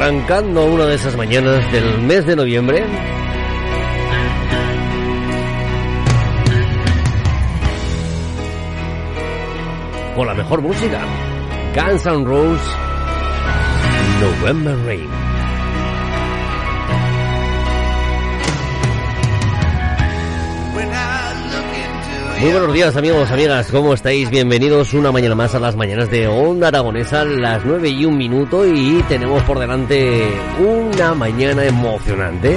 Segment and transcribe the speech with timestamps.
[0.00, 2.82] arrancando una de esas mañanas del mes de noviembre.
[10.16, 11.00] Con la mejor música.
[11.74, 12.76] Guns N' Roses,
[14.22, 15.29] November Rain.
[22.40, 24.30] Muy buenos días amigos, amigas, ¿cómo estáis?
[24.30, 28.66] Bienvenidos una mañana más a las mañanas de Onda Aragonesa, las 9 y un minuto
[28.66, 30.26] y tenemos por delante
[30.58, 32.56] una mañana emocionante.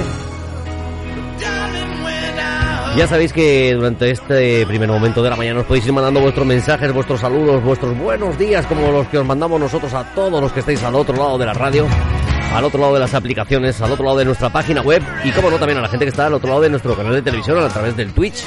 [2.96, 6.46] Ya sabéis que durante este primer momento de la mañana os podéis ir mandando vuestros
[6.46, 10.50] mensajes, vuestros saludos, vuestros buenos días, como los que os mandamos nosotros a todos los
[10.50, 11.86] que estáis al otro lado de la radio,
[12.54, 15.50] al otro lado de las aplicaciones, al otro lado de nuestra página web y como
[15.50, 17.58] no también a la gente que está al otro lado de nuestro canal de televisión
[17.58, 18.44] a través del Twitch.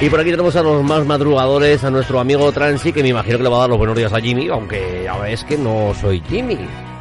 [0.00, 3.38] Y por aquí tenemos a los más madrugadores, a nuestro amigo Transi, que me imagino
[3.38, 5.94] que le va a dar los buenos días a Jimmy, aunque ya ves que no
[5.98, 6.58] soy Jimmy.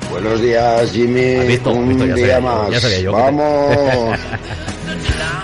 [0.09, 1.35] Buenos días, Jimmy.
[1.35, 1.71] ¿Has visto?
[1.71, 2.05] Un visto?
[2.05, 2.69] Ya día sabía más.
[2.71, 4.19] ya sabía yo Vamos.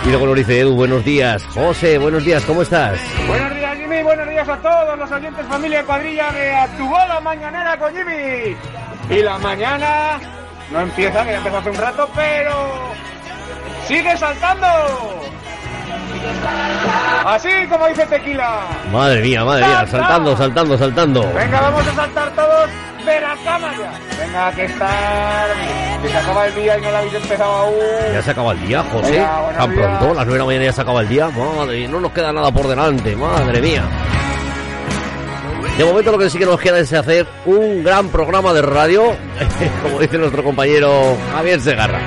[0.05, 1.43] Y luego nos dice Edu, buenos días.
[1.53, 2.97] José, buenos días, ¿cómo estás?
[3.27, 4.01] Buenos días, Jimmy.
[4.01, 7.93] Buenos días a todos los oyentes, familia y cuadrilla de A tu bola mañanera con
[7.93, 8.55] Jimmy.
[9.09, 10.19] Y la mañana
[10.71, 12.93] no empieza, que ya empezó hace un rato, pero
[13.87, 15.20] sigue saltando.
[17.25, 18.61] Así como dice Tequila.
[18.91, 21.33] Madre mía, madre mía, saltando, saltando, saltando.
[21.33, 22.69] Venga, vamos a saltar todos
[23.05, 23.91] de la cama ya.
[24.25, 25.47] Venga, que estar.
[26.01, 27.75] Que se acaba el día y no lo habéis empezado aún.
[28.13, 29.11] Ya se acaba el día, José.
[29.11, 29.87] Venga, Tan días.
[29.99, 31.29] pronto, las nueve de la mañana ya se acaba el día.
[31.29, 33.83] Madre mía, no nos queda nada por delante, madre mía.
[35.77, 39.15] De momento lo que sí que nos queda es hacer un gran programa de radio,
[39.83, 41.99] como dice nuestro compañero Javier Segarra.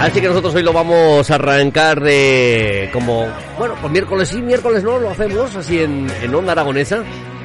[0.00, 3.26] Así que nosotros hoy lo vamos a arrancar de como,
[3.58, 7.02] bueno, pues miércoles sí, miércoles no, lo hacemos así en, en Onda Aragonesa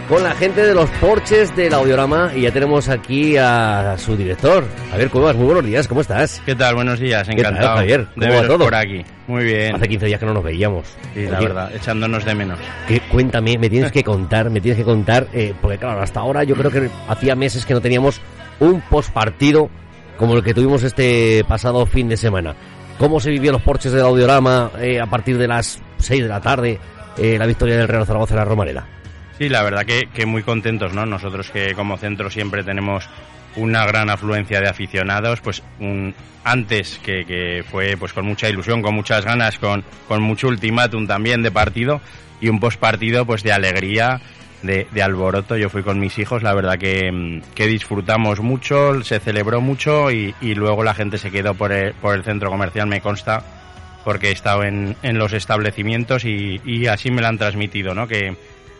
[0.08, 4.64] con la gente de los porches del Audiorama y ya tenemos aquí a su director,
[4.92, 5.36] Javier Cuevas.
[5.36, 6.42] Muy buenos días, ¿cómo estás?
[6.46, 6.76] ¿Qué tal?
[6.76, 8.08] Buenos días, tal, encantado Javier?
[8.14, 8.66] ¿Cómo de va todo?
[8.66, 9.04] por aquí.
[9.26, 9.76] Muy bien.
[9.76, 10.86] Hace 15 días que no nos veíamos.
[11.16, 12.60] Sí, la verdad, echándonos de menos.
[12.88, 16.44] que- cuéntame, me tienes que contar, me tienes que contar, eh, porque claro, hasta ahora
[16.44, 18.22] yo creo que hacía meses que no teníamos
[18.60, 19.70] un postpartido
[20.18, 22.56] como el que tuvimos este pasado fin de semana.
[22.98, 26.42] ¿Cómo se vivió los porches del Audiorama eh, a partir de las 6 de la
[26.42, 26.80] tarde,
[27.18, 28.88] eh, la victoria del Real Zaragoza en la Romareda?
[29.38, 31.06] Sí, la verdad que, que muy contentos, ¿no?
[31.06, 33.10] Nosotros que como centro siempre tenemos
[33.56, 36.14] una gran afluencia de aficionados, pues un,
[36.44, 41.08] antes que, que fue pues con mucha ilusión, con muchas ganas, con, con mucho ultimátum
[41.08, 42.02] también de partido
[42.42, 44.22] y un postpartido pues de alegría,
[44.64, 45.56] de, de alboroto.
[45.56, 50.12] Yo fui con mis hijos, la verdad que, mm, que disfrutamos mucho, se celebró mucho
[50.12, 53.44] y, y luego la gente se quedó por el, por el centro comercial, me consta,
[54.04, 58.08] porque he estado en, en los establecimientos y, y así me lo han transmitido, ¿no?
[58.08, 58.36] Que,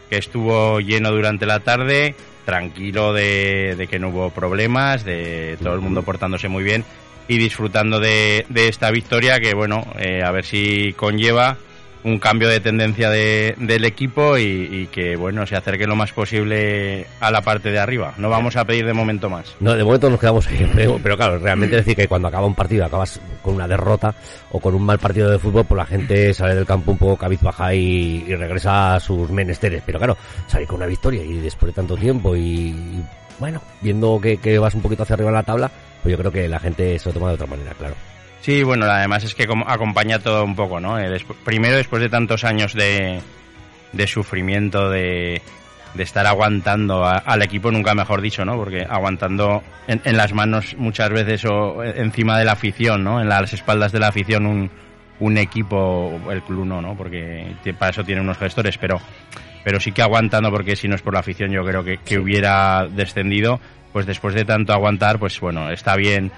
[0.10, 2.16] que estuvo lleno durante la tarde,
[2.46, 6.84] tranquilo de, de que no hubo problemas, de todo el mundo portándose muy bien
[7.28, 11.58] y disfrutando de, de esta victoria que, bueno, eh, a ver si conlleva
[12.04, 17.08] un cambio de tendencia de- del equipo y, que, bueno, se acerque lo más posible
[17.20, 18.14] a la parte de arriba.
[18.18, 19.56] No vamos a pedir de momento más.
[19.60, 20.70] No, de momento nos quedamos ahí,
[21.02, 24.14] pero, claro, realmente decir que cuando acaba un partido acabas con una derrota
[24.52, 27.18] o con un mal partido de fútbol, pues la gente sale del campo un poco
[27.18, 29.82] cabizbaja y, y regresa a sus menesteres.
[29.86, 30.18] Pero claro,
[30.48, 33.04] salir con una victoria y después de tanto tiempo y, y,
[33.40, 36.32] bueno, viendo que, que vas un poquito hacia arriba en la tabla, pues yo creo
[36.32, 37.96] que la gente se lo toma de otra manera, claro.
[38.44, 41.00] Sí, bueno, además es que acompaña todo un poco, ¿no?
[41.00, 43.22] Eh, despu- primero, después de tantos años de,
[43.94, 45.42] de sufrimiento, de,
[45.94, 48.58] de estar aguantando a- al equipo, nunca mejor dicho, ¿no?
[48.58, 53.22] Porque aguantando en, en las manos muchas veces o encima de la afición, ¿no?
[53.22, 54.70] En las espaldas de la afición un,
[55.22, 56.98] un equipo, el club no, ¿no?
[56.98, 59.00] Porque para eso tiene unos gestores, pero,
[59.64, 62.20] pero sí que aguantando, porque si no es por la afición yo creo que, que
[62.20, 63.62] hubiera descendido,
[63.94, 66.30] pues después de tanto aguantar, pues bueno, está bien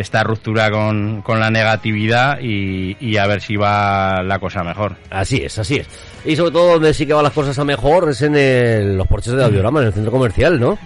[0.00, 4.96] esta ruptura con, con la negatividad y, y a ver si va la cosa mejor.
[5.10, 5.88] Así es, así es.
[6.24, 9.06] Y sobre todo donde sí que van las cosas a mejor es en el- los
[9.06, 10.78] porches de Audiorama, en el centro comercial, ¿no?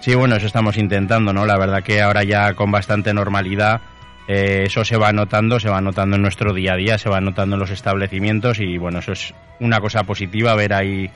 [0.00, 1.44] Sí, bueno, eso estamos intentando, ¿no?
[1.44, 3.80] La verdad que ahora ya con bastante normalidad
[4.28, 7.20] eh, eso se va notando, se va notando en nuestro día a día, se va
[7.20, 11.10] notando en los establecimientos y bueno, eso es una cosa positiva, ver ahí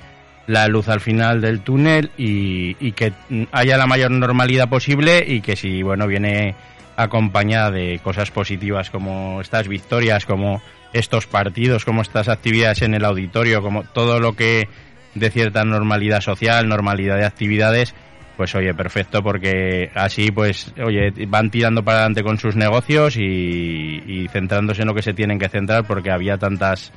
[0.46, 3.12] la luz al final del túnel y, y que
[3.52, 6.54] haya la mayor normalidad posible y que si, bueno, viene
[6.96, 10.62] acompañada de cosas positivas como estas victorias, como
[10.92, 14.68] estos partidos, como estas actividades en el auditorio, como todo lo que
[15.14, 17.94] de cierta normalidad social, normalidad de actividades,
[18.36, 24.26] pues oye, perfecto, porque así, pues, oye, van tirando para adelante con sus negocios y,
[24.32, 26.92] centrándose en lo que se tienen que centrar, porque había tantas,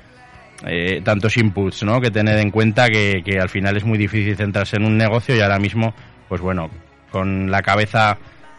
[0.65, 2.01] eh, tantos inputs, ¿no?
[2.01, 5.41] Que tener en cuenta que al final es muy difícil centrarse en un negocio y
[5.41, 5.93] ahora mismo,
[6.27, 6.71] pues bueno,
[7.11, 8.17] con la cabeza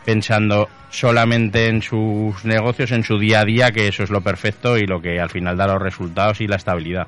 [0.09, 4.79] pensando solamente en sus negocios, en su día a día, que eso es lo perfecto
[4.79, 7.07] y lo que al final da los resultados y la estabilidad.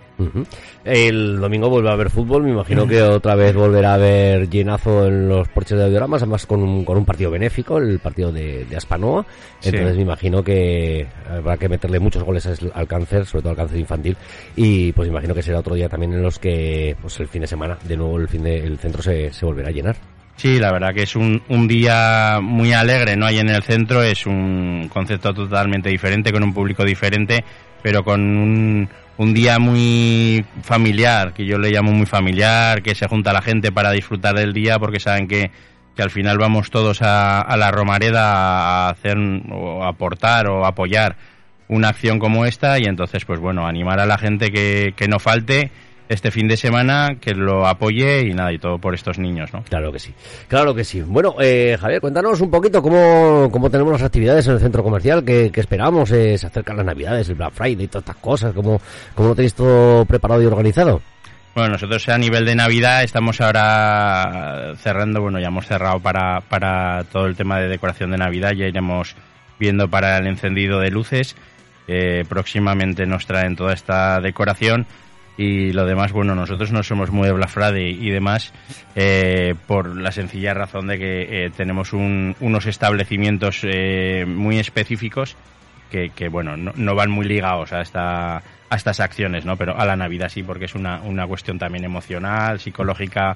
[0.84, 5.06] El domingo vuelve a haber fútbol, me imagino que otra vez volverá a haber llenazo
[5.06, 8.66] en los porches de audioramas, además con un, con un partido benéfico, el partido de,
[8.76, 9.24] Aspanoa,
[9.62, 13.78] entonces me imagino que habrá que meterle muchos goles al cáncer, sobre todo al cáncer
[13.78, 14.14] infantil,
[14.56, 17.46] y pues imagino que será otro día también en los que pues el fin de
[17.46, 19.96] semana, de nuevo el fin de, el centro se, se volverá a llenar.
[20.40, 23.26] Sí, la verdad que es un, un día muy alegre, ¿no?
[23.26, 27.44] Ahí en el centro es un concepto totalmente diferente, con un público diferente,
[27.82, 28.88] pero con un,
[29.18, 33.70] un día muy familiar, que yo le llamo muy familiar, que se junta la gente
[33.70, 35.50] para disfrutar del día porque saben que,
[35.94, 39.18] que al final vamos todos a, a la Romareda a hacer
[39.52, 41.16] o aportar o apoyar
[41.68, 45.18] una acción como esta y entonces pues bueno, animar a la gente que, que no
[45.18, 45.70] falte
[46.10, 49.62] este fin de semana, que lo apoye y nada, y todo por estos niños, ¿no?
[49.62, 50.12] Claro que sí,
[50.48, 51.00] claro que sí.
[51.02, 55.24] Bueno, eh, Javier, cuéntanos un poquito cómo, cómo tenemos las actividades en el centro comercial,
[55.24, 58.80] que, esperamos, eh, se acercan las navidades, el Black Friday y todas estas cosas, ¿cómo,
[59.14, 61.00] cómo lo tenéis todo preparado y organizado?
[61.54, 67.04] Bueno, nosotros a nivel de Navidad estamos ahora cerrando, bueno, ya hemos cerrado para, para
[67.04, 69.14] todo el tema de decoración de Navidad, ya iremos
[69.60, 71.36] viendo para el encendido de luces.
[71.86, 74.86] Eh, próximamente nos traen toda esta decoración
[75.40, 78.52] y lo demás, bueno, nosotros no somos muy de Black Friday y demás
[78.94, 85.38] eh, por la sencilla razón de que eh, tenemos unos establecimientos eh, muy específicos
[85.90, 89.56] que, que bueno, no, van muy ligados a, esta, a estas acciones, ¿no?
[89.56, 93.34] Pero a la Navidad sí, porque es una, una cuestión también emocional, psicológica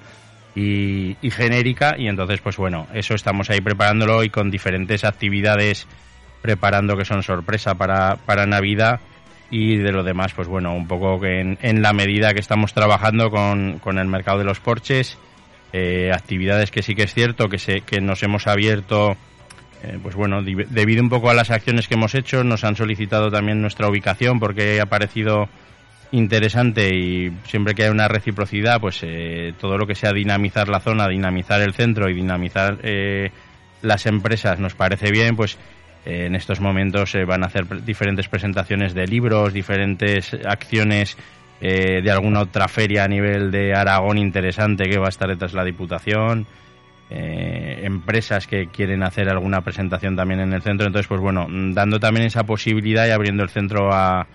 [0.54, 5.88] y, y genérica y entonces, pues bueno, eso estamos ahí preparándolo y con diferentes actividades
[6.42, 9.00] preparando que son sorpresa para, para Navidad
[9.50, 13.30] y de lo demás, pues bueno, un poco que en, la medida que estamos trabajando
[13.30, 15.18] con, con el mercado de los porches,
[15.76, 19.16] eh, actividades que sí que es cierto que, se, que nos hemos abierto,
[19.82, 23.28] eh, pues bueno, debido un poco a las acciones que hemos hecho, nos han solicitado
[23.28, 25.48] también nuestra ubicación porque ha parecido
[26.12, 30.78] interesante y siempre que hay una reciprocidad, pues eh, todo lo que sea dinamizar la
[30.78, 32.78] zona, dinamizar el centro y dinamizar
[33.82, 35.58] las empresas nos parece bien, pues
[36.04, 41.16] eh, en estos momentos se van a hacer diferentes presentaciones de libros, diferentes acciones
[41.60, 45.52] eh, de alguna otra feria a nivel de Aragón interesante que va a estar detrás
[45.52, 46.46] de la Diputación.
[47.10, 50.86] Eh, empresas que quieren hacer alguna presentación también en el centro.
[50.86, 54.26] Entonces, pues bueno, dando también esa posibilidad y abriendo el centro a,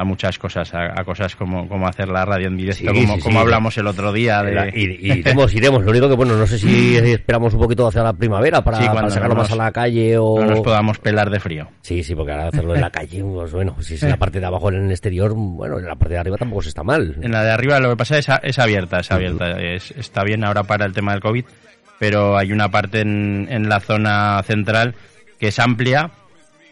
[0.00, 3.76] a muchas cosas, a, cosas como, como hacer la radio en directo, como, como hablamos
[3.76, 4.42] el otro día.
[4.42, 4.72] De...
[4.74, 5.84] iremos, iremos.
[5.84, 8.78] Lo único que, bueno, no sé si esperamos un poquito hacia la primavera para,
[9.10, 10.40] sacarlo más a la calle o...
[10.40, 11.68] No nos podamos pelar de frío.
[11.82, 14.40] Sí, sí, porque ahora hacerlo en la calle, pues bueno, si es en la parte
[14.40, 17.16] de abajo en el exterior, bueno, en la parte de arriba tampoco se está mal.
[17.20, 19.60] En la de arriba lo que pasa es, es abierta, es abierta.
[19.60, 21.44] Es, está bien ahora para el tema del COVID,
[21.98, 24.94] pero hay una parte en, en la zona central
[25.38, 26.10] que es amplia,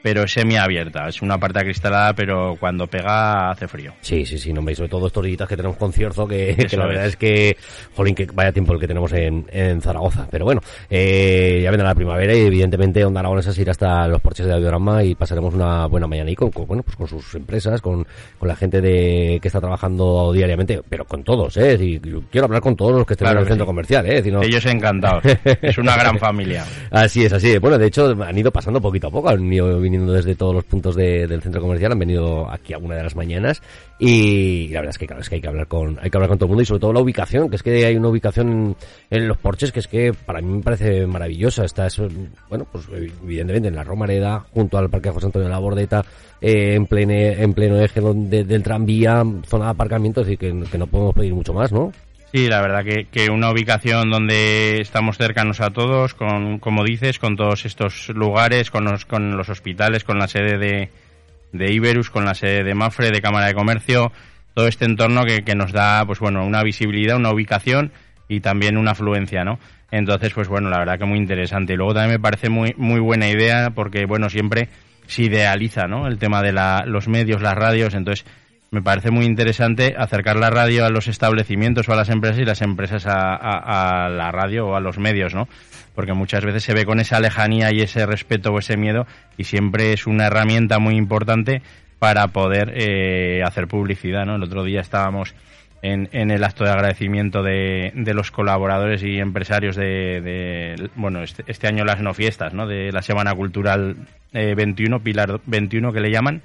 [0.02, 1.08] pero semiabierta.
[1.08, 3.92] Es una parte acristalada, pero cuando pega hace frío.
[4.00, 6.86] Sí, sí, sí, no veis, sobre todo estos días que tenemos concierto, que, que la
[6.86, 7.16] verdad es.
[7.16, 7.56] que,
[7.94, 10.26] jolín, que vaya tiempo el que tenemos en, en Zaragoza.
[10.30, 14.20] Pero bueno, eh, ya vendrá la primavera y evidentemente Onda Aragonesa se irá hasta los
[14.20, 17.80] porches de Audiorama y pasaremos una buena mañana y con, bueno, pues con sus empresas,
[17.80, 18.06] con,
[18.38, 21.76] con la gente de que está trabajando diariamente, pero con todos, ¿eh?
[21.80, 21.98] Y
[22.30, 24.22] quiero hablar con todos los que estén en el centro comercial, ¿eh?
[24.42, 25.22] Ellos encantados.
[25.44, 26.64] es una gran familia.
[26.90, 27.60] Así es, así es.
[27.60, 30.64] Bueno, de hecho, han ido pasando poquito a poco, han ido viniendo desde todos los
[30.64, 33.62] puntos del centro comercial, han venido aquí a una de las mañanas
[33.98, 36.28] y la verdad es que claro, es que hay que hablar con, hay que hablar
[36.28, 38.76] con todo el mundo y sobre todo la ubicación, que es que hay una ubicación
[39.10, 41.64] en, los porches que es que para mí me parece maravillosa.
[41.64, 42.08] Está eso,
[42.48, 42.86] bueno, pues
[43.22, 46.04] evidentemente en la Romareda, junto al Parque José Antonio de la Bordeta,
[46.40, 50.78] eh, en pleno, en pleno eje del tranvía, zona de aparcamiento, es decir, que, que
[50.78, 51.92] no podemos pedir mucho más, ¿no?
[52.32, 57.18] Sí, la verdad que, que, una ubicación donde estamos cercanos a todos, con, como dices,
[57.18, 60.90] con todos estos lugares, con los, con los hospitales, con la sede de,
[61.52, 64.12] de Iberus, con la sede de Mafre, de Cámara de Comercio,
[64.52, 67.92] todo este entorno que, que nos da, pues bueno, una visibilidad, una ubicación
[68.28, 69.58] y también una afluencia, ¿no?
[69.90, 71.72] Entonces, pues bueno, la verdad que muy interesante.
[71.72, 74.68] Y luego también me parece muy, muy buena idea porque, bueno, siempre
[75.06, 76.06] se idealiza, ¿no?
[76.06, 78.26] El tema de la, los medios, las radios, entonces
[78.70, 82.44] me parece muy interesante acercar la radio a los establecimientos o a las empresas y
[82.44, 85.48] las empresas a, la radio o a los medios, ¿no?
[85.94, 89.06] Porque muchas veces se ve con esa lejanía y ese respeto o ese miedo
[89.36, 91.62] y siempre es una herramienta muy importante
[91.98, 94.36] para poder eh, hacer publicidad, ¿no?
[94.36, 95.34] El otro día estábamos
[95.82, 101.22] en, en el acto de agradecimiento de, de los colaboradores y empresarios de, de, bueno,
[101.22, 102.66] este, este año las no fiestas, ¿no?
[102.66, 103.96] De la Semana Cultural
[104.32, 106.42] eh, 21, Pilar 21 que le llaman,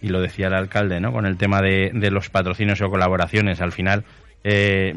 [0.00, 1.12] y lo decía el alcalde, ¿no?
[1.12, 4.04] Con el tema de, de los patrocinios o colaboraciones, al final
[4.42, 4.94] eh,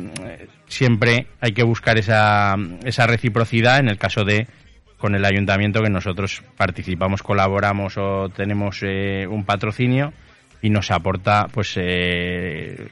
[0.67, 2.55] siempre hay que buscar esa,
[2.85, 4.47] esa reciprocidad en el caso de
[4.97, 10.13] con el ayuntamiento que nosotros participamos, colaboramos o tenemos eh, un patrocinio
[10.61, 12.87] y nos aporta pues eh,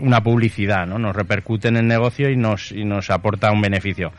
[0.00, 0.98] una publicidad, ¿no?
[0.98, 4.12] Nos repercute en el negocio y nos, y nos aporta un beneficio.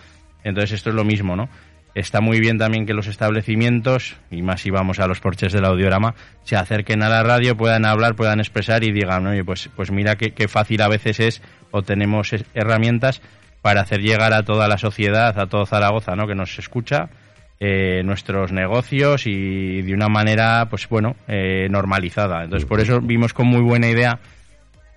[0.43, 1.49] Entonces esto es lo mismo, ¿no?
[1.95, 5.65] Está muy bien también que los establecimientos, y más si vamos a los porches del
[5.65, 9.91] audiorama, se acerquen a la radio, puedan hablar, puedan expresar y digan, oye, pues, pues
[9.91, 11.41] mira qué, qué fácil a veces es
[11.71, 13.21] o tenemos herramientas
[13.61, 16.27] para hacer llegar a toda la sociedad, a todo Zaragoza, ¿no?
[16.27, 17.09] Que nos escucha,
[17.59, 22.45] eh, nuestros negocios y de una manera, pues bueno, eh, normalizada.
[22.45, 24.19] Entonces, por eso vimos con muy buena idea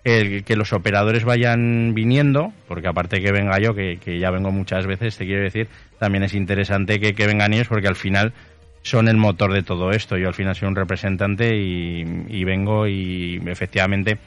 [0.04, 4.86] el que los operadores vayan viniendo, porque aparte que venga yo, que, ya vengo muchas
[4.86, 5.68] veces, te quiero decir,
[5.98, 8.32] también es interesante que, vengan ellos porque al final
[8.82, 10.16] son el motor de todo esto.
[10.16, 14.18] Yo al final soy un representante y, vengo y efectivamente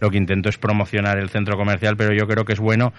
[0.00, 2.92] lo que intento es promocionar el centro comercial, pero yo creo que es bueno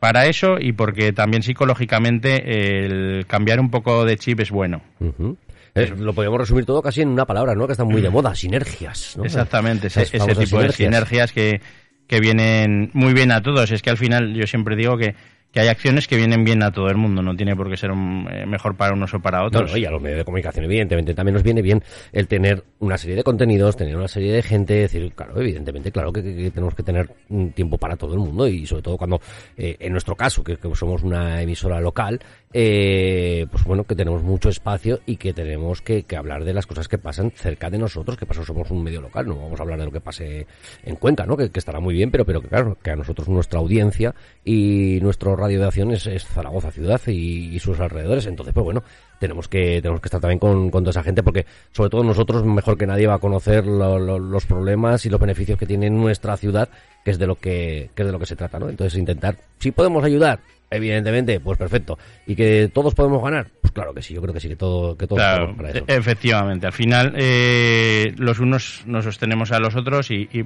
[0.00, 4.82] para eso y porque también psicológicamente el cambiar un poco de chip es bueno.
[4.98, 5.36] Ujú.
[5.76, 7.66] Eh, lo podríamos resumir todo casi en una palabra, ¿no?
[7.66, 9.14] Que están muy de moda, sinergias.
[9.16, 9.24] ¿no?
[9.24, 11.60] Exactamente, ese, Esas ese tipo de sinergias que,
[12.06, 13.70] que vienen muy bien a todos.
[13.70, 15.14] Es que al final yo siempre digo que,
[15.56, 17.90] que hay acciones que vienen bien a todo el mundo, no tiene por qué ser
[17.90, 19.70] un- eh, mejor para unos o para otros.
[19.72, 21.82] no, y a los medios de comunicación, evidentemente, también nos viene bien
[22.12, 25.90] el tener una serie de contenidos, tener una serie de gente, es decir, claro, evidentemente,
[25.90, 26.20] claro que,
[26.50, 29.18] tenemos que tener un tiempo para todo el mundo y sobre todo cuando,
[29.56, 32.20] eh, en nuestro caso, que, que somos una emisora local,
[32.52, 36.66] eh, pues bueno, que tenemos mucho espacio y que tenemos que, que hablar de las
[36.66, 39.62] cosas que pasan cerca de nosotros, que paso somos un medio local, no vamos a
[39.62, 40.46] hablar de lo que pase
[40.84, 41.34] en Cuenca, ¿no?
[41.34, 44.98] Que, que estará muy bien, pero, pero que claro, que a nosotros nuestra audiencia y
[45.00, 48.82] nuestro radio de acción es, es Zaragoza ciudad y, y sus alrededores, entonces pues bueno,
[49.20, 52.44] tenemos que tenemos que estar también con, con toda esa gente porque sobre todo nosotros
[52.44, 55.88] mejor que nadie va a conocer lo- lo- los problemas y los beneficios que tiene
[55.90, 56.68] nuestra ciudad
[57.04, 59.36] que es de lo que, que es de lo que se trata no entonces intentar
[59.58, 61.96] si podemos ayudar evidentemente pues perfecto.
[62.26, 64.96] Y que todos podemos ganar pues claro que sí yo creo que sí que todo
[64.96, 65.84] que todos Claro, para eso.
[65.86, 66.66] efectivamente.
[66.66, 70.40] Al final, eh, los unos nos sostenemos a los otros y, y,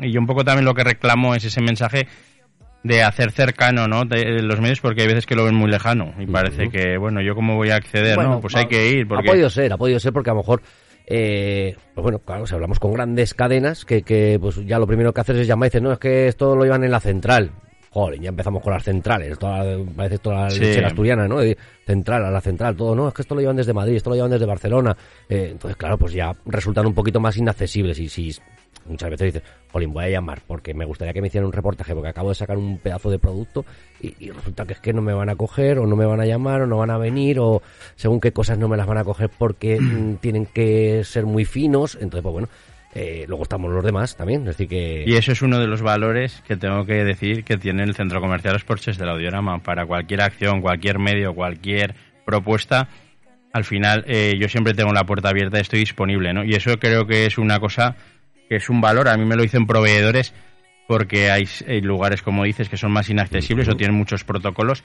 [0.00, 2.06] y yo un poco también lo que reclamo es ese mensaje
[2.84, 4.04] de hacer cercano ¿no?
[4.04, 7.20] de los medios porque hay veces que lo ven muy lejano y parece que, bueno,
[7.22, 8.40] yo cómo voy a acceder, Bueno, ¿no?
[8.40, 9.26] Pues hay que ir porque...
[9.28, 10.62] Ha podido ser, ha podido ser porque a lo mejor,
[11.06, 15.12] eh, pues bueno, claro, si hablamos con grandes cadenas, que, que pues ya lo primero
[15.12, 17.50] que haces es llamar y dices, no, es que esto lo llevan en la central.
[17.90, 19.64] Joder, ya empezamos con las centrales, toda,
[19.96, 20.60] parece toda la Sí.
[20.60, 21.38] leche asturiana, ¿no?
[21.86, 24.16] Central a la central, todo, no, es que esto lo llevan desde Madrid, esto lo
[24.16, 24.96] llevan desde Barcelona.
[25.28, 28.34] Eh, entonces, claro, pues ya resultan un poquito más inaccesibles y si
[28.86, 31.94] muchas veces dices, Jolín, voy a llamar porque me gustaría que me hicieran un reportaje
[31.94, 33.64] porque acabo de sacar un pedazo de producto
[34.00, 36.20] y, y resulta que es que no me van a coger o no me van
[36.20, 37.62] a llamar o no van a venir o
[37.96, 41.44] según qué cosas no me las van a coger porque mm, tienen que ser muy
[41.44, 41.94] finos.
[41.94, 42.48] Entonces, pues bueno,
[42.94, 44.42] eh, luego estamos los demás también.
[44.42, 45.04] Es decir, que...
[45.06, 48.20] Y eso es uno de los valores que tengo que decir que tiene el Centro
[48.20, 49.58] Comercial Los Porches del Audiorama.
[49.58, 52.88] Para cualquier acción, cualquier medio, cualquier propuesta,
[53.52, 56.44] al final eh, yo siempre tengo la puerta abierta y estoy disponible, ¿no?
[56.44, 57.96] Y eso creo que es una cosa
[58.48, 59.08] que es un valor.
[59.08, 60.32] A mí me lo dicen proveedores
[60.86, 64.84] porque hay, hay lugares, como dices, que son más inaccesibles o tienen muchos protocolos.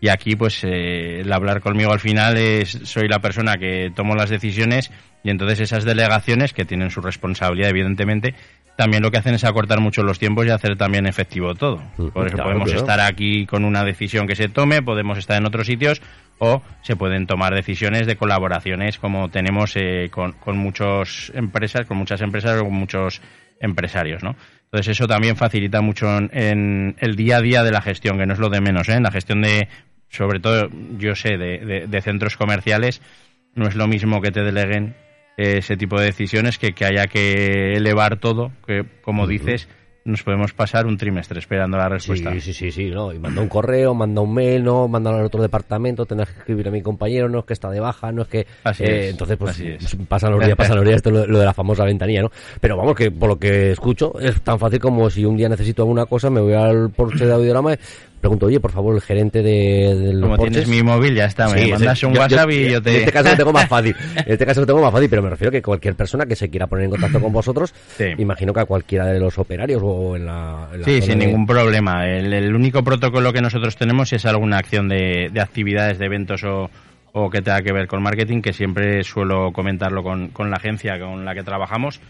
[0.00, 4.14] Y aquí, pues, eh, el hablar conmigo al final es, soy la persona que tomo
[4.14, 4.90] las decisiones
[5.24, 8.34] y entonces esas delegaciones, que tienen su responsabilidad, evidentemente,
[8.76, 11.82] también lo que hacen es acortar mucho los tiempos y hacer también efectivo todo.
[11.98, 12.80] Ujú, Por eso claro, podemos claro.
[12.80, 16.02] estar aquí con una decisión que se tome, podemos estar en otros sitios
[16.38, 21.96] o se pueden tomar decisiones de colaboraciones como tenemos eh, con, con muchas empresas, con
[21.96, 23.22] muchas empresas o con muchos
[23.60, 24.36] empresarios, ¿no?
[24.64, 28.26] Entonces eso también facilita mucho en, en el día a día de la gestión, que
[28.26, 28.94] no es lo de menos, ¿eh?
[28.94, 29.68] En la gestión de,
[30.10, 30.68] sobre todo,
[30.98, 33.00] yo sé, de, de- de centros comerciales,
[33.54, 34.94] no es lo mismo que te deleguen
[35.36, 39.68] ese tipo de decisiones que que haya que elevar todo, que como dices,
[40.06, 42.32] nos podemos pasar un trimestre esperando la respuesta.
[42.34, 43.12] Sí, sí, sí, sí, no.
[43.12, 46.68] Y manda un correo, manda un mail, no, manda al otro departamento, tendrás que escribir
[46.68, 48.46] a mi compañero, no es que está de baja, no es que...
[48.62, 49.96] Así eh, es, Entonces, pues, así es.
[50.08, 52.30] pasan los días, pasan los días, esto es lo, lo de la famosa ventanilla, ¿no?
[52.60, 55.82] Pero vamos, que por lo que escucho, es tan fácil como si un día necesito
[55.82, 57.76] alguna cosa, me voy al Porsche de Audiorama
[58.20, 61.48] pregunto, oye, por favor, el gerente de, de los Como tienes mi móvil, ya está,
[61.48, 62.90] me Sí, mandas un yo- WhatsApp yo- y yo te...
[62.90, 63.94] En este caso lo tengo más fácil.
[64.16, 66.48] En este caso lo tengo más fácil, pero me refiero que cualquier persona que se
[66.48, 68.04] quiera poner en contacto con vosotros, Sí.
[68.18, 70.68] imagino que a cualquiera de los operarios o en la...
[70.72, 72.06] en la Sí, sin de- ningún problema.
[72.08, 76.42] El, el único protocolo que nosotros tenemos es alguna acción de, de actividades, de eventos
[76.44, 76.70] o,
[77.12, 80.98] o que tenga que ver con marketing, que siempre suelo comentarlo con, con la agencia
[80.98, 82.00] con la que trabajamos.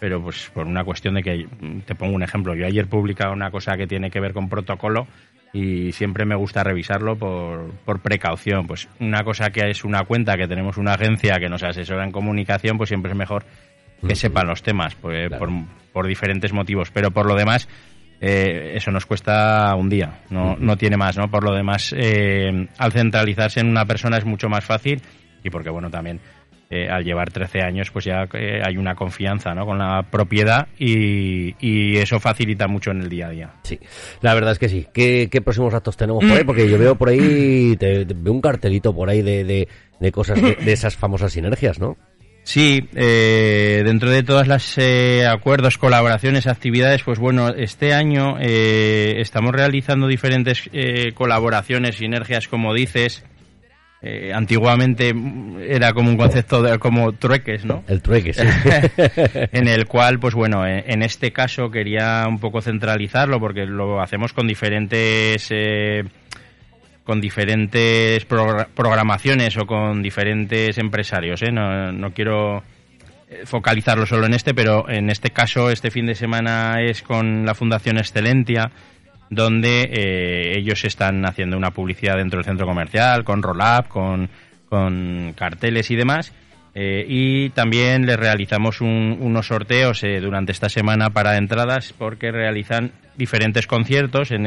[0.00, 1.46] pero pues por una cuestión de que,
[1.84, 5.06] te pongo un ejemplo, yo ayer publicaba una cosa que tiene que ver con protocolo
[5.52, 8.66] y siempre me gusta revisarlo por, por precaución.
[8.66, 12.12] Pues una cosa que es una cuenta, que tenemos una agencia que nos asesora en
[12.12, 13.44] comunicación, pues siempre es mejor
[14.06, 15.50] que sepan los temas, pues, por,
[15.92, 16.90] por diferentes motivos.
[16.92, 17.68] Pero por lo demás,
[18.20, 21.30] eh, eso nos cuesta un día, no, no tiene más, ¿no?
[21.30, 25.02] Por lo demás, eh, al centralizarse en una persona es mucho más fácil
[25.42, 26.20] y porque, bueno, también
[26.70, 29.64] eh, al llevar 13 años, pues ya eh, hay una confianza ¿no?
[29.64, 33.50] con la propiedad y, y, eso facilita mucho en el día a día.
[33.62, 33.78] Sí,
[34.20, 34.86] la verdad es que sí.
[34.92, 36.44] ¿Qué, qué próximos actos tenemos por ahí?
[36.44, 40.12] Porque yo veo por ahí, te, te veo un cartelito por ahí de, de, de
[40.12, 41.96] cosas, de, de, esas famosas sinergias, ¿no?
[42.48, 49.16] Sí, eh, dentro de todas las eh, acuerdos, colaboraciones, actividades, pues bueno, este año eh,
[49.18, 53.22] estamos realizando diferentes eh, colaboraciones, sinergias, como dices,
[54.00, 55.12] eh, antiguamente
[55.68, 57.82] era como un concepto de como trueques, ¿no?
[57.88, 58.42] El trueque, sí.
[59.52, 64.00] en el cual, pues bueno, en, en, este caso quería un poco centralizarlo porque lo
[64.00, 66.04] hacemos con diferentes eh,
[67.02, 71.50] con diferentes progr programaciones o con diferentes empresarios, ¿eh?
[71.50, 72.62] No, no quiero
[73.44, 77.54] focalizarlo solo en este, pero en este caso, este fin de semana es con la
[77.54, 78.70] Fundación Excelentia
[79.30, 84.28] donde eh, ellos están haciendo una publicidad dentro del centro comercial, con roll-up, con,
[84.68, 86.32] con, carteles y demás.
[86.74, 92.30] Eh, y también les realizamos un, unos sorteos eh, durante esta semana para entradas porque
[92.30, 94.46] realizan diferentes conciertos, en,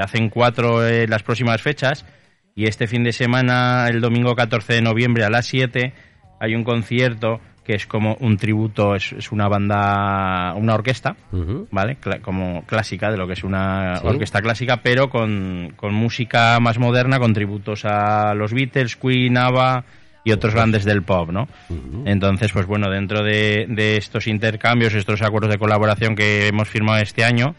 [0.00, 2.06] hacen cuatro las próximas fechas
[2.54, 5.92] y este fin de semana, el domingo 14 de noviembre a las 7,
[6.38, 11.36] hay un concierto que es como un tributo, es, es una banda, una orquesta, uh
[11.36, 11.66] -huh.
[11.70, 11.96] ¿vale?
[11.96, 14.06] Cla como clásica, de lo que es una ¿Sí?
[14.06, 19.84] orquesta clásica, pero con, con, música más moderna, con tributos a los Beatles, Queen, ABBA
[20.24, 21.48] y otros grandes del pop, ¿no?
[21.70, 22.02] Uh -huh.
[22.04, 27.00] Entonces, pues bueno, dentro de, de, estos intercambios, estos acuerdos de colaboración que hemos firmado
[27.00, 27.54] este año,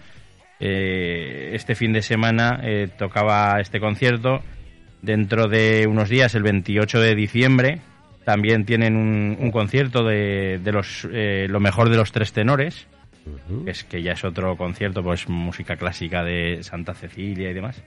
[0.59, 4.41] eh, este fin de semana eh, tocaba este concierto.
[5.01, 7.81] Dentro de unos días, el 28 de diciembre,
[8.25, 12.87] también tienen un, un concierto de, de los eh, lo mejor de los tres tenores,
[13.25, 13.69] uh -huh.
[13.69, 17.81] es que ya es otro concierto, pues música clásica de Santa Cecilia y demás.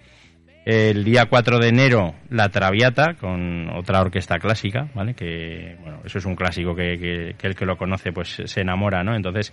[0.64, 5.14] El día 4 de enero, La Traviata, con otra orquesta clásica, ¿vale?
[5.14, 8.60] Que, bueno, eso es un clásico que, que, que el que lo conoce, pues se
[8.60, 9.16] enamora, ¿no?
[9.16, 9.50] Entonces,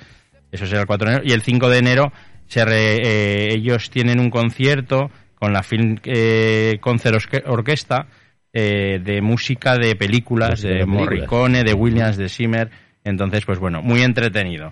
[0.51, 1.29] eso será el 4 de enero.
[1.29, 2.11] Y el 5 de enero,
[2.47, 8.07] se re, eh, ellos tienen un concierto con la Film eh, Concert Orquesta,
[8.57, 12.71] eh, de música de películas, de, de Morricone, de Williams, de Zimmer.
[13.03, 14.71] Entonces, pues bueno, muy entretenido.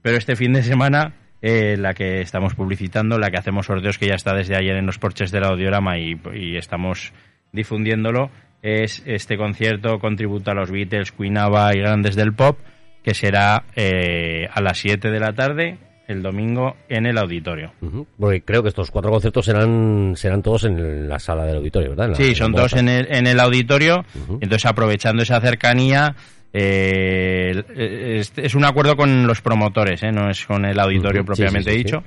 [0.00, 4.06] Pero este fin de semana, eh, la que estamos publicitando, la que hacemos sorteos, que
[4.06, 7.12] ya está desde ayer en los porches del Audiorama y, y estamos
[7.50, 8.30] difundiéndolo,
[8.62, 12.60] es este concierto con tributo a los Beatles, Queen Ava y grandes del pop,
[13.02, 15.78] que será eh, a las 7 de la tarde
[16.08, 17.72] el domingo en el auditorio.
[17.80, 18.06] Uh -huh.
[18.18, 22.10] Porque creo que estos cuatro conciertos serán serán todos en la sala del auditorio, ¿verdad?
[22.10, 24.04] La, sí, son todos en el, en el auditorio.
[24.14, 24.38] Uh -huh.
[24.40, 26.14] Entonces, aprovechando esa cercanía,
[26.52, 27.62] eh,
[28.18, 30.10] es, es, un acuerdo con los promotores, ¿eh?
[30.10, 31.26] no es con el auditorio uh -huh.
[31.26, 32.04] propiamente sí, sí, sí, dicho.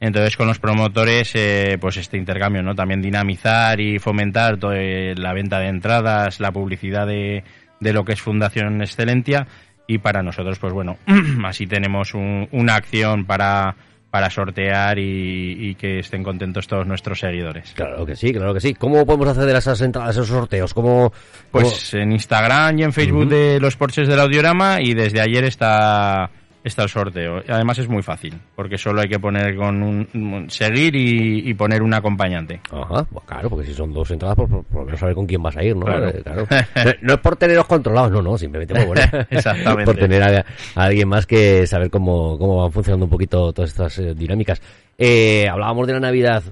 [0.00, 2.74] Entonces, con los promotores, eh, pues este intercambio, ¿no?
[2.74, 7.44] También dinamizar y fomentar toda eh, la venta de entradas, la publicidad de,
[7.80, 9.46] de lo que es Fundación Excelentia
[9.90, 10.98] y para nosotros, pues bueno,
[11.44, 13.74] así tenemos un, una acción para,
[14.08, 17.72] para sortear y, y, que estén contentos todos nuestros seguidores.
[17.74, 18.72] Claro que sí, claro que sí.
[18.74, 20.74] ¿Cómo podemos hacer de esas entradas, esos sorteos?
[20.74, 21.12] ¿Cómo,
[21.50, 23.54] Pues en Instagram y en Facebook uh -huh.
[23.54, 26.30] de los Porches del Audiorama y desde ayer está
[26.64, 27.42] está el sorteo.
[27.48, 31.54] Además es muy fácil, porque solo hay que poner con un, un seguir y, y,
[31.54, 32.60] poner un acompañante.
[32.70, 35.42] Ajá, pues claro, porque si son dos entradas, por, por, por menos saber con quién
[35.42, 35.86] vas a ir, ¿no?
[35.86, 36.08] Claro.
[36.08, 36.46] Eh, claro.
[36.76, 39.84] no, no, es por teneros controlados, no, no, simplemente por, bueno, Exactamente.
[39.84, 40.44] por tener a,
[40.74, 44.60] a, alguien más que saber cómo, cómo van funcionando un poquito todas estas eh, dinámicas.
[44.98, 46.42] Eh, hablábamos de la Navidad.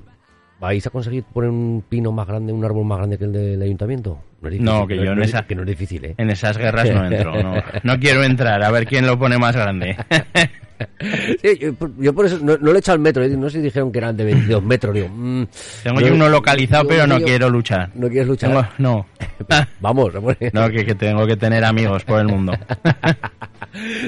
[0.61, 3.62] ¿Vais a conseguir poner un pino más grande, un árbol más grande que el del
[3.62, 4.18] ayuntamiento?
[4.40, 6.14] No, es no que yo no, en esa, que no es difícil, ¿eh?
[6.16, 9.55] En esas guerras no entro, no, no quiero entrar, a ver quién lo pone más
[9.55, 9.97] grande.
[11.43, 13.27] Sí, yo, yo, por eso no, no, le he echado el metro.
[13.29, 14.95] No sé si dijeron que eran de 22 metros.
[14.95, 15.45] Digo, mmm,
[15.83, 17.91] Tengo no, yo uno localizado, pero no quiero luchar.
[17.95, 18.51] ¿No quieres luchar?
[18.51, 19.07] Tengo, no.
[19.81, 20.12] Vamos,
[20.53, 22.53] No, que, que, tengo que tener amigos por el mundo.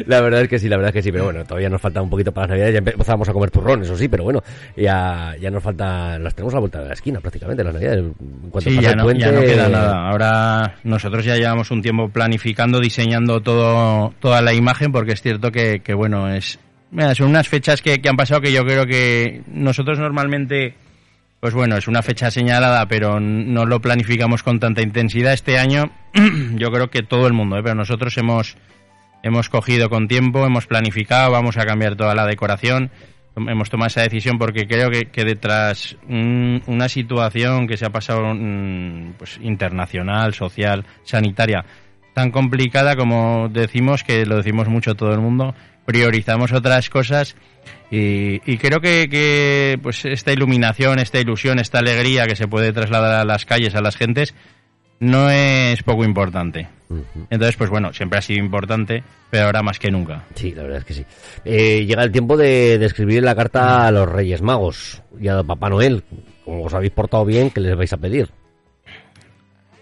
[0.06, 1.12] la verdad es que sí, la verdad es que sí.
[1.12, 2.74] Pero bueno, todavía nos falta un poquito para las navidades.
[2.74, 4.42] Ya empezamos a comer turrón, eso sí, pero bueno,
[4.76, 6.18] ya, ya nos falta.
[6.18, 7.98] Las tenemos a la vuelta de la esquina prácticamente, las navidades.
[8.00, 10.09] En sí, ya no, puente, ya no queda nada.
[10.09, 15.50] Ahora nosotros ya llevamos un tiempo planificando, diseñando todo, toda la imagen, porque es cierto
[15.50, 16.59] que, que bueno, es
[16.90, 20.74] Mira, son unas fechas que, que, han pasado que yo creo que nosotros normalmente,
[21.38, 25.33] pues bueno, es una fecha señalada, pero no lo planificamos con tanta intensidad.
[25.33, 25.90] Este año,
[26.57, 27.62] yo creo que todo el mundo, ¿eh?
[27.62, 28.57] pero nosotros hemos
[29.22, 32.90] hemos cogido con tiempo, hemos planificado, vamos a cambiar toda la decoración.
[33.37, 38.35] Hemos tomado esa decisión porque creo que, detrás un- una situación que se ha pasado
[38.35, 41.64] mm, pues, internacional, social, sanitaria,
[42.14, 45.55] tan complicada como decimos, que lo decimos mucho todo el mundo,
[45.90, 47.35] priorizamos otras cosas
[47.90, 52.72] y, y creo que, que, pues esta iluminación, esta ilusión, esta alegría que se puede
[52.72, 54.33] trasladar a las calles, a las gentes,
[55.00, 56.68] no es poco importante.
[57.31, 60.24] Entonces, pues bueno, siempre ha sido importante, pero ahora más que nunca.
[60.35, 61.05] Sí, la verdad es que sí.
[61.44, 65.42] Eh, llega el tiempo de, de escribir la carta a los Reyes Magos y a
[65.42, 66.05] Papá Noel.
[66.44, 68.31] Como os habéis portado bien, ¿qué les vais a pedir?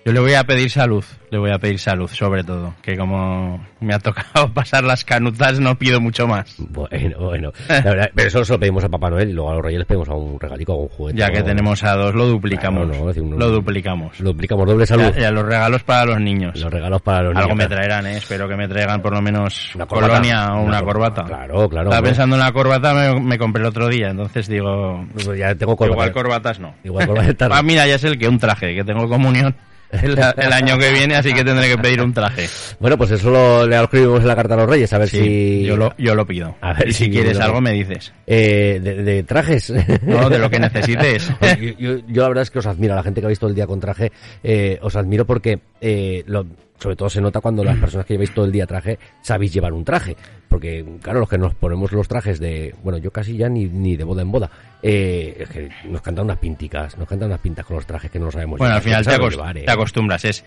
[0.09, 3.63] Yo le voy a pedir salud, le voy a pedir salud sobre todo, que como
[3.81, 6.55] me ha tocado pasar las canutas no pido mucho más.
[6.57, 7.53] Bueno, bueno.
[7.69, 9.81] La verdad, pero eso se lo pedimos a Papá Noel y luego a los Reyes
[9.81, 11.19] les pedimos a un regalico, a un juguete.
[11.19, 11.45] Ya que ¿no?
[11.45, 12.89] tenemos a dos, lo duplicamos.
[12.89, 14.19] Claro, no, uno- lo duplicamos.
[14.21, 15.13] Lo duplicamos, doble salud.
[15.15, 16.59] Y a los regalos para los niños.
[16.59, 17.59] Los regalos para los Algo niños.
[17.59, 17.75] me claro.
[17.83, 18.17] traerán, ¿eh?
[18.17, 20.09] espero que me traigan por lo menos Una corbata.
[20.09, 21.25] colonia o una, Una cor- corbata.
[21.25, 25.05] claro, claro, Estaba pensando en la corbata, me, me compré el otro día, entonces digo,
[25.13, 25.95] Pues ya tengo corbata.
[25.97, 26.73] igual corbatas no.
[26.83, 27.49] Igual corbata.
[27.59, 29.55] Ah, mira, ya es el que un traje, que tengo comunión
[29.91, 32.47] el, el año que viene, así que tendré que pedir un traje.
[32.81, 35.19] Bueno, pues eso lo, le escribimos en la carta a los Reyes, a ver Sí,
[35.19, 35.63] si...
[35.65, 36.55] yo lo, yo lo pido.
[36.61, 38.13] A ver y si si quieres lo- algo me dices.
[38.27, 39.73] Eh, de, de trajes.
[40.03, 41.31] No, de lo que necesites.
[41.41, 43.57] Yo, yo- yo la verdad es que os admiro, la gente que habéis todo el
[43.57, 46.47] día con traje, eh, os admiro porque eh, lo-
[46.79, 49.73] sobre todo se nota cuando las personas que lleváis todo el día traje sabéis llevar
[49.73, 50.17] un traje.
[50.49, 53.97] Porque, claro, los que nos ponemos los trajes de, bueno, yo casi ya ni, ni
[53.97, 54.51] de boda en boda,
[54.83, 58.19] eh, es que nos cantan unas pinticas, nos cantan unas pintas con los trajes que
[58.19, 59.63] no lo sabemos Bueno, al llevar, final te, llevar, eh.
[59.65, 60.25] te acostumbras.
[60.25, 60.45] Es,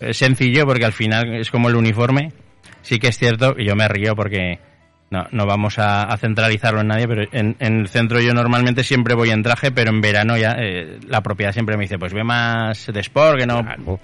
[0.00, 2.32] es sencillo porque al final es como el uniforme.
[2.82, 4.58] Sí que es cierto, y yo me río porque
[5.10, 8.82] no, no vamos a, a centralizarlo en nadie, pero en, en el centro yo normalmente
[8.84, 12.12] siempre voy en traje, pero en verano ya eh, la propiedad siempre me dice, pues
[12.14, 13.62] ve más de sport, que no...
[13.62, 14.00] Claro.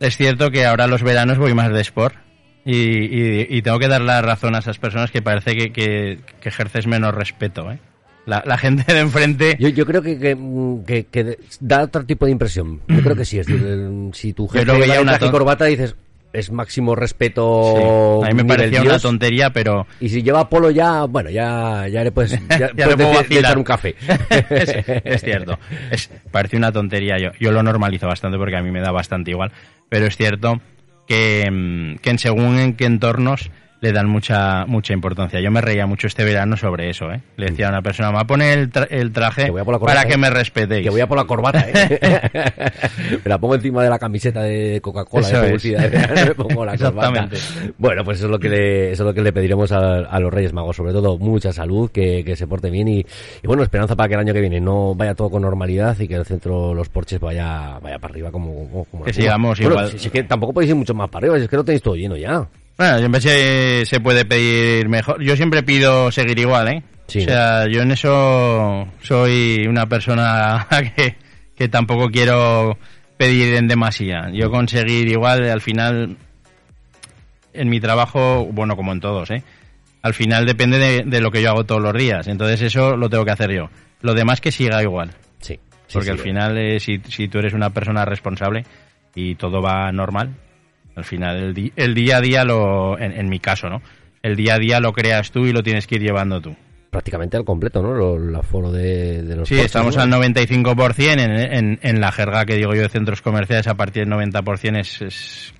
[0.00, 2.16] Es cierto que ahora los veranos voy más de sport.
[2.64, 6.20] Y, y- y tengo que dar la razón a esas personas que parece que, que-
[6.40, 7.70] que ejerces menos respeto.
[7.72, 7.78] ¿eh?
[8.26, 9.56] La, la gente de enfrente...
[9.58, 12.80] Yo, yo creo que, que, mm, que- que da otro tipo de impresión.
[12.88, 13.38] Yo creo que sí.
[13.40, 15.96] Es decir, el- si tu jefe veía una traje corbata dices,
[16.32, 18.24] es máximo Sí, respeto.
[18.24, 19.86] a mí me parecía una tontería, pero...
[20.00, 22.96] Y si lleva polo ya, bueno, ya, ya le puedes, ya, Ya puedes le puedo
[22.96, 23.44] de- de vacilar.
[23.44, 23.96] echar un café.
[24.50, 25.58] es, es cierto.
[25.90, 27.18] Es, parece una tontería.
[27.18, 29.50] Yo, yo lo normalizo bastante porque a mí me da bastante igual.
[29.88, 30.60] Pero es cierto
[31.08, 33.50] que, mm, que en según en qué entornos
[33.82, 35.40] le dan mucha mucha importancia.
[35.40, 37.10] Yo me reía mucho este verano sobre eso.
[37.12, 37.20] ¿eh?
[37.36, 39.84] Le decía a una persona, me va a poner el, tra- el traje Que corbata,
[39.84, 40.18] para que ¿eh?
[40.18, 40.84] me respetéis.
[40.84, 42.00] Que voy a por la corbata, ¿eh?
[43.24, 45.90] me la pongo encima de la camiseta de Coca-Cola de publicidad.
[46.28, 47.28] me pongo la corbata.
[47.76, 50.20] Bueno, pues eso es lo que le, eso es lo que le pediremos a, a
[50.20, 50.76] los Reyes Magos.
[50.76, 54.14] Sobre todo, mucha salud, que, que se porte bien y, y bueno, esperanza para que
[54.14, 57.18] el año que viene no vaya todo con normalidad y que el centro, los porches
[57.18, 59.90] vaya, vaya para arriba como, como, como Que sigamos Bueno, igual.
[59.90, 61.64] Si, si es que tampoco podéis ir mucho más para arriba, si es que lo
[61.64, 62.46] tenéis todo lleno ya.
[62.78, 65.22] Bueno, siempre se, se puede pedir mejor.
[65.22, 66.82] Yo siempre pido seguir igual, ¿eh?
[67.06, 71.16] Sí, o sea, yo en eso soy una persona que,
[71.54, 72.78] que tampoco quiero
[73.16, 74.30] pedir en demasía.
[74.32, 76.16] Yo conseguir igual, al final,
[77.52, 79.42] en mi trabajo, bueno, como en todos, ¿eh?
[80.02, 82.26] Al final depende de, de lo que yo hago todos los días.
[82.26, 83.68] Entonces eso lo tengo que hacer yo.
[84.00, 85.12] Lo demás que siga igual.
[85.38, 85.54] Sí.
[85.86, 88.64] sí, Porque sí, al final, eh, si, si tú eres una persona responsable
[89.14, 90.30] y todo va normal,
[90.96, 93.82] al final el, di- el día a día, lo, en, en mi caso, ¿no?
[94.22, 96.54] El día a día lo creas tú y lo tienes que ir llevando tú.
[96.90, 97.92] prácticamente al completo, ¿no?
[97.94, 100.02] Lo- el aforo de, de los Sí, estamos ¿no?
[100.02, 101.20] al 95%.
[101.20, 104.78] En, en, en la jerga que digo yo de centros comerciales, a partir del 90%
[104.78, 105.54] es, es-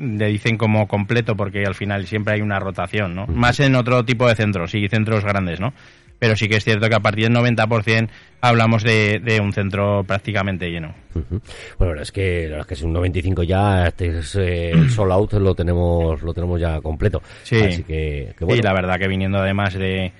[0.00, 3.26] le dicen como completo porque al final siempre hay una rotación, ¿no?
[3.28, 5.72] Más en otro tipo de centros, sí, centros grandes, ¿no?
[6.18, 8.08] Pero sí que es cierto que a partir del 90%
[8.40, 10.94] hablamos de, de un centro prácticamente lleno.
[11.14, 11.40] Ujú.
[11.78, 14.90] Bueno, es que la verdad es que es un 95 ya, este es, eh, el
[14.90, 17.22] sold out lo tenemos, lo tenemos ya completo.
[17.42, 17.56] Sí.
[17.56, 18.58] Así que, que bueno.
[18.58, 20.12] Y la verdad que viniendo además de...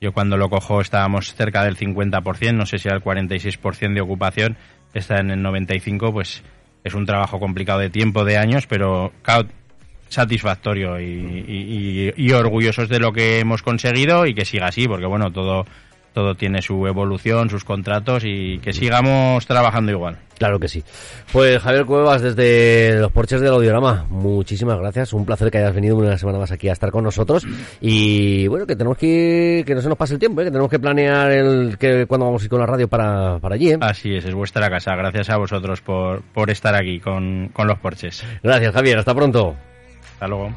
[0.00, 4.56] Yo cuando lo cojo estábamos cerca del 50%, no sé si al 46% de ocupación,
[4.92, 6.42] está en el 95%, pues
[6.82, 9.12] es un trabajo complicado de tiempo, de años, pero
[10.08, 14.86] satisfactorio y, y- y- y orgullosos de lo que hemos conseguido y que siga así,
[14.88, 15.64] porque bueno, todo,
[16.12, 20.18] todo tiene su evolución, sus contratos y que sigamos trabajando igual.
[20.38, 20.82] Claro que sí.
[21.32, 25.12] Pues Javier Cuevas, desde los porches del Audiorama, muchísimas gracias.
[25.12, 27.46] Un placer que hayas venido una semana más aquí a estar con nosotros.
[27.80, 30.44] Y bueno, que tenemos que ir- que no se nos pase el tiempo, ¿eh?
[30.44, 33.54] que tenemos que planear el que cuando vamos a ir con la radio para, para
[33.54, 33.70] allí.
[33.72, 33.78] ¿eh?
[33.80, 34.94] Así es, es vuestra casa.
[34.96, 38.24] Gracias a vosotros por, por estar aquí con, con los porches.
[38.42, 38.98] Gracias, Javier.
[38.98, 39.54] Hasta pronto.
[40.24, 40.54] Hasta luego.